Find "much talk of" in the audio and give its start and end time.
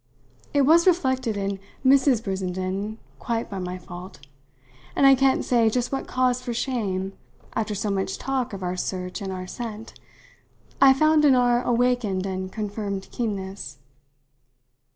7.91-8.63